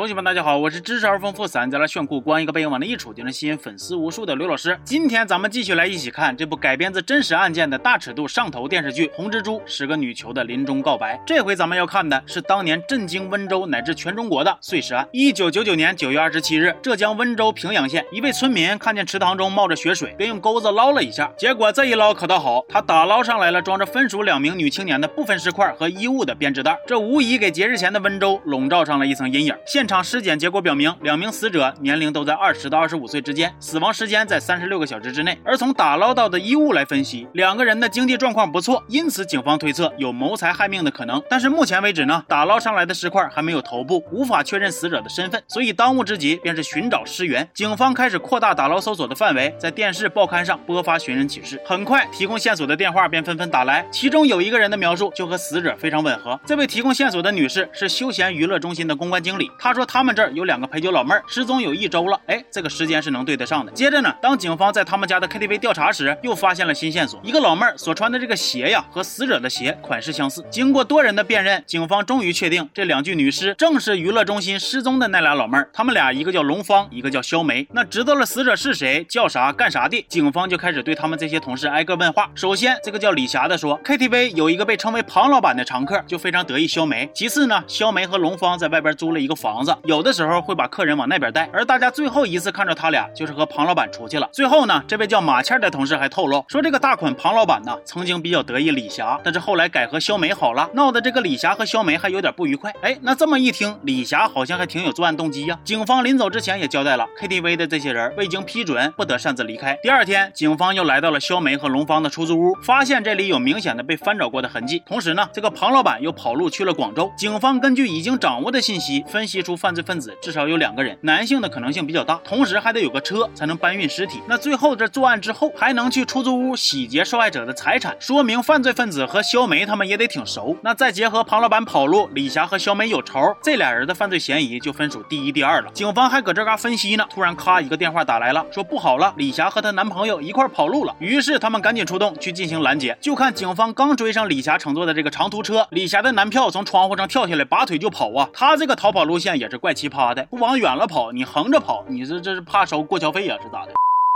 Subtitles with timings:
[0.00, 4.80] 同学们，大家好，我是知识而丰富、散在了炫酷、光一个背影往那一杵就能吸引粉丝无数的刘老师。
[4.82, 11.16] 今天咱们继续来一起看这部改编自真实案件的大尺度上头电视剧《红蜘蛛十个女囚的临终告白》。
[11.26, 15.06] 这回咱们要看的是当年震惊温州乃至全中国的碎尸案。
[15.12, 29.54] 一九九九年九月二十七日，浙江温州平阳县一位村民看见池塘中冒着血水，便用钩子捞了一下，结果这一捞可倒好，他打捞上来了装着分属两名女青年的部分尸块和衣物的编织袋，这无疑给节日前的温州笼罩上了一层阴影。
[29.66, 35.36] 现场尸检结果表明，两名死者年龄都在二十到二十五岁之间，死亡时间在三十六个小时之内。
[35.44, 41.20] 而从打捞到的衣物来分析，两个人的经济状况不错，因此警方推测有谋财害命的可能。
[41.28, 47.48] 但是目前为止呢，打捞上来的尸块还没有头部，无法确认死者的身份，所以当务之急便是寻找尸源。
[47.52, 51.60] 警方开始扩大打捞搜索的范围，在电视、报刊上播发寻人启事。
[51.66, 56.38] 很快，提供线索的电话便纷纷打来，其中有一个人的描述就和死者非常吻合。
[56.46, 60.20] 这位提供线索的女士是休闲娱乐中心的公关经理，她说说他们这。
[60.22, 63.72] 儿有两个陪酒老妹儿失踪有一周了，哎，这个时间是能对得上的。
[63.72, 70.44] 接着呢，当警方在他们家的 KTV 调查时，又发现了新线索，一个老妹儿所穿的这个鞋呀，和死者的鞋款式相似。
[70.50, 75.70] 经过多人的辨认，警方终于确定这两具女尸正是娱乐中心失踪的那俩老妹儿。
[75.72, 77.66] 她们俩一个叫龙芳，一个叫肖梅。
[77.72, 82.30] 那知道了死者是谁、叫啥、干啥的，警方就开始对他们这些同事挨个问话。
[82.34, 87.08] 首先，这个叫李霞的说，KTV 有一个被称为庞老板的常客，就非常得意肖梅。
[87.14, 90.10] 其次呢，肖梅和龙芳在外边租了一个房房子，有的。
[90.10, 94.28] 时候会把客人往那边带，而大家最后一次看着他俩就是和庞老板出去了。
[94.32, 102.74] 最后呢，这位叫马倩的同事还透露说，这个大款庞老板呢曾经比较得意李霞，但是后来改和肖梅好了，闹得这个李霞和肖梅还有点不愉快。
[102.82, 105.56] 哎，那这么一听，李霞好像还挺有作案动机呀。
[105.64, 109.78] 警方临走之前也交代了，KTV 的这些人未经批准不得擅自离开。
[109.80, 114.82] 第二天，警方又来到了肖梅和龙芳的出租屋，发现这里有明显的被翻找过的痕迹。
[114.84, 117.10] 同时呢，这个庞老板又跑路去了广州。
[117.16, 120.16] 警方根据已经掌握的信息，分析出犯罪分子。
[120.20, 124.20] 至少有两个人，男性的可能性比较大，同时还得有个车才能搬运尸体。
[124.28, 130.56] 那最后这作案之后还能去出租屋洗劫受害者的财产，说明犯罪分子和肖梅他们也得挺熟。
[130.62, 135.70] 那再结合庞老板跑路，李霞和肖梅有仇，这俩人的犯罪嫌疑就分属第一、第二了。
[135.72, 140.94] 警方还搁这嘎分析呢，突然咔一个电话打来了，说不好了，李霞和她男朋友一块跑路了。
[141.00, 142.96] 于是他们赶紧出动去进行拦截。
[143.00, 148.28] 就看警方刚追上李霞乘坐的这个长途车，李霞的男票从窗户上跳下来，拔腿就跑啊。
[148.32, 150.22] 他这个逃跑路线也是怪奇葩的。
[150.24, 153.72] 不往远了跑，你横着跑，你这这是怕收过桥费呀，是咋的？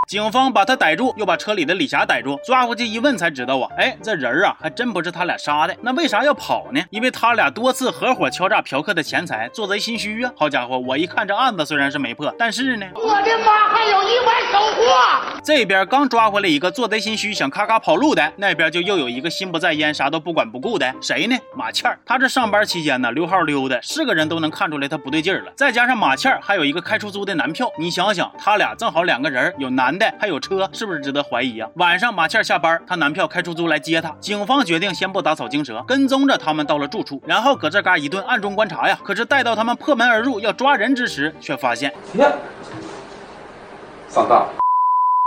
[0.07, 5.75] 警方把他逮住，又把车里的李霞逮住，抓回去一问才知道啊，哎，这人啊还真不是他俩杀的。
[5.81, 6.81] 那为啥要跑呢？
[6.91, 10.31] 因为他俩多次合伙敲诈嫖客的钱财，做贼心虚啊。
[10.37, 14.83] 好家伙，我一看这案子虽然是没破，但是呢，我的妈，还有意外收获。
[15.43, 21.37] 这边刚抓回来一个做贼心虚想咔咔跑路的，那边就又有一个心不在焉啥都不管不顾的，谁呢？
[21.57, 21.99] 马倩儿。
[22.05, 25.53] 他这上班期间呢溜号溜的，是个人都能看出来他不对劲儿了。
[25.57, 29.94] 再加上马倩儿还有一个开出租的男票，你想想，他俩正好两个人，有男。
[30.19, 31.69] 还有车，是不是值得怀疑啊？
[31.75, 34.15] 晚上马倩下班，她男票开出租来接她。
[34.21, 38.99] 警方决定先不打草惊蛇，跟踪着他们到了住处，然后搁这嘎一顿暗中观察呀。
[39.05, 41.93] 可是待到他们破门而入要抓人之时，却发现，
[44.09, 44.64] 上当。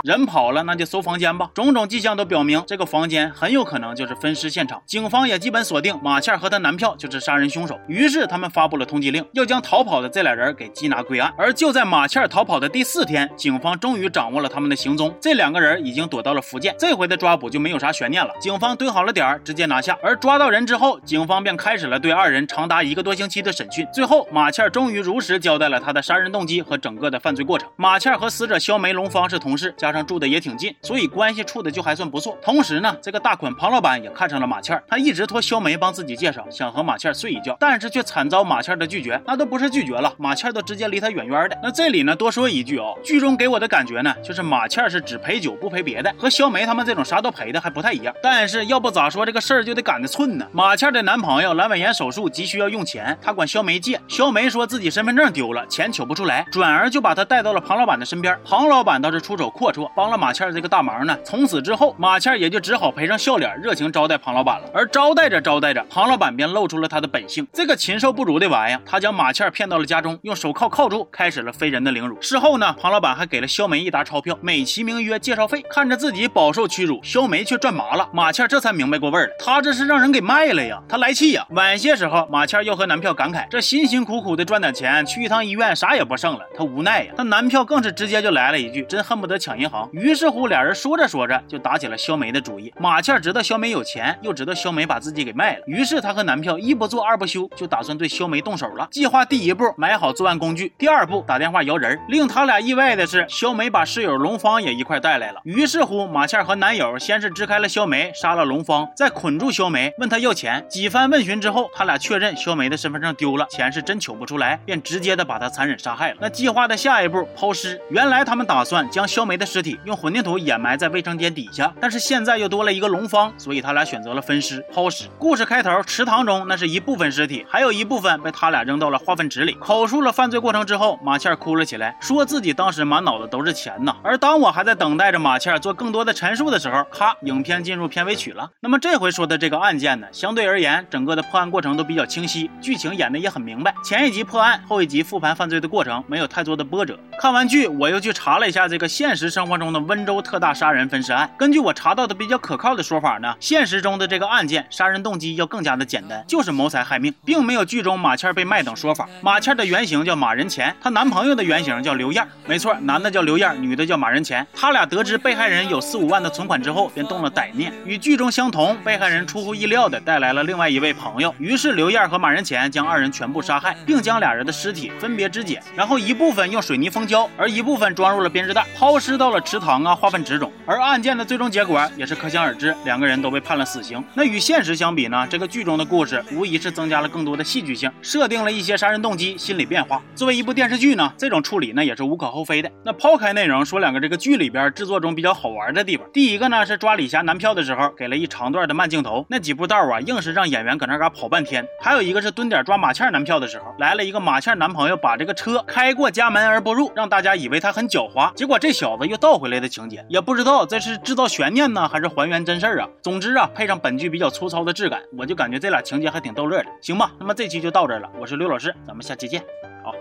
[0.07, 1.50] 人跑了，那就搜房间吧。
[1.53, 4.81] 种种迹象都表明，这个房间很有可能就是分尸现场。
[4.85, 7.78] 警方也基本锁定马倩和她男票就是杀人凶手。
[7.90, 11.34] 于是他们发布了通缉令，要将逃跑的这俩人给缉拿归案。
[11.38, 15.13] 而就在马倩逃跑的第四天，警方终于掌握了他们的行踪。
[15.19, 16.73] 这两个人已经躲到了福建。
[16.79, 19.97] 这回的抓捕就没有啥悬念了，警方蹲好了点儿，直接拿下。
[20.01, 23.85] 而抓到人之后，警方便开始了对二人长达一个多星期的审讯。
[23.94, 27.67] 最后，马倩终于如实交代了他的杀人动机和整个的犯罪过程。
[27.75, 32.38] 马倩和死者肖梅龙芳是同事，加上住的也挺近，所以关系处的就还算不错。
[32.41, 39.22] 同时呢，这个大款庞老板也看上了马倩他一直托肖梅帮自己介绍，想和马倩睡一觉，但是却惨遭马倩的拒绝。
[39.25, 41.58] 那都不是拒绝了，马倩都直接离他远远的。
[41.62, 48.14] 那这里呢，多说一句哦，剧中给我的感觉呢，就是马倩是只陪酒不陪别的，和肖梅他们这种啥都陪的还不太一样。
[48.22, 50.47] 但是要不咋说这个事儿就得赶得寸呢？
[50.52, 58.38] 马倩的男朋友阑尾炎手术急需要用钱，他管肖梅借，肖梅说自己身份证丢了，钱取不出来，转而就把他带到了庞老板的身边。
[58.46, 60.18] 庞老板倒是出手阔绰，帮了。
[60.18, 64.70] 马倩这个大忙呢，从此之后，马倩也就只好赔上笑脸，热情招待庞老板了。
[64.74, 68.82] 而招待着招待着，庞老板便露出了他的本性，这个禽兽不如的玩意儿。
[68.85, 72.20] 他将马倩骗到了家中，用手铐铐住，开始了非人的凌辱。
[72.22, 75.64] 事后呢，庞老板还给了肖梅一沓钞票，美其名曰介绍费。
[75.70, 78.08] 看着自己饱受屈辱，肖梅却赚麻了。
[78.14, 80.82] 马倩这才明白过味儿了，他这是让人给卖了呀！
[80.90, 81.46] 他来气呀！
[81.52, 86.40] 晚些时候，马倩又和男票感慨，这辛辛苦苦的赚点钱，去一趟医院啥也不剩了。
[86.58, 89.66] 她无奈呀，她男票更是直接就来了一句，真恨不得抢银。
[89.67, 89.90] 行。
[89.91, 92.73] 于是乎，俩人说着说着就打起了肖梅的主意。
[92.78, 98.87] 马倩知道肖梅有钱，又知道肖梅把自己给卖了，于是她和男票一不做二不休，就打算对肖梅动手了。
[98.91, 101.99] 计划第一步，买好作案工具；第二步，打电话摇人。
[102.08, 105.41] 令他俩意外的是，肖梅把室友龙芳也一块带来了。
[105.43, 110.66] 于是乎，马倩和男友先是支开了肖梅，杀了龙芳，再捆住肖梅，问她要钱。
[110.70, 116.17] 几番问询之后，他俩确认肖梅的身份证丢了，钱是真取不出来，便直接的把她残忍杀害了。
[116.20, 117.79] 那计划的下一步，抛尸。
[117.90, 125.06] 原来他们打算将肖梅的尸尸体用混凝土掩埋在卫生间底下，但是现在又多了一个龙方，所以他俩选择了分尸抛尸。
[125.18, 129.54] 故事开头，池塘中那是一部分尸体，还有一部分被他俩扔到了化粪池里。
[129.54, 133.96] 口述了犯罪过程之后，马倩哭了起来，说自己当时满脑子都是钱呐。
[134.04, 138.48] 而当我还在等待着马倩做更多的陈述的时候，咔，影片进入片尾曲了。
[138.59, 143.74] 那么这回说的这个案件呢，相对而言，整个的破案过程都比较清晰，剧情演的也很明白。
[143.84, 146.96] 前一集破案，后一集复盘犯罪的过程，没有太多的波折。
[147.20, 151.29] 看完剧，我又去查了一下这个现实生活中的温州特大杀人分尸案。
[151.38, 159.08] 根据我查到的比较可靠的说法呢，现实中的这个案件杀人动机要更加的简单，就是谋财害命，并没有剧中马倩被卖等说法。
[159.22, 164.46] 马倩的原型叫马仁钱，她男朋友的原型叫刘燕，没错，男的叫刘燕，女的叫马仁钱。
[164.53, 167.72] 他俩得知被害人有四五万的存款之后，便动了歹念。
[167.85, 180.51] 与剧中相同，被害人出乎意料的带来了另外一位朋友，于是刘燕和马仁钱将二人全部杀害，并将俩人的尸体分别肢解，然后一部分用水泥封胶，而一部分装入了编织袋，抛尸到了池塘啊化粪池中。
[180.66, 184.03] 而案件的最终结果也是可想而知，两个人都被判了死刑。
[184.13, 185.25] 那与现实相比呢？
[185.29, 190.01] 这个剧中的故事无疑是增加了更多的戏剧性，设定了一些杀人动机、心理变化。
[190.16, 192.72] 作为一部电视剧呢，这种处理呢也是无可厚非的。
[192.84, 201.66] 那抛开内容说，两个这个剧里边制作中比较好玩的地方，第一个呢是抓李霞男票的时候给了一长段的慢镜头，那几步道啊硬是让演员搁那嘎跑半天。
[201.81, 212.88] 还有一个是蹲点抓马倩男票的时候，来了一个马倩男朋友把这个车开过家门而不入，让大家以为他很狡猾，结果这小子又到倒回来的情节，也不知道这是制造悬念呢，还是还原真事儿啊？
[213.02, 217.12] 总之啊，配上本剧比较粗糙的质感，我就感觉这俩情节还挺逗乐的，行吧？
[217.20, 219.44] 那么这期就到这了，我是刘老师，咱们下期见，
[219.84, 219.94] 好。